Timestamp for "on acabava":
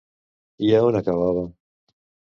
0.87-1.45